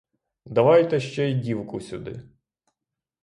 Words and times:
Давайте 0.45 0.99
ще 0.99 1.29
й 1.31 1.39
дівку 1.39 1.81
сюди! 1.81 2.21